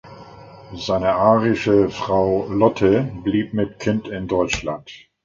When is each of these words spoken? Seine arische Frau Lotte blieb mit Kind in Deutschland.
Seine 0.73 1.13
arische 1.13 1.89
Frau 1.91 2.47
Lotte 2.49 3.03
blieb 3.23 3.53
mit 3.53 3.77
Kind 3.79 4.07
in 4.07 4.27
Deutschland. 4.27 4.89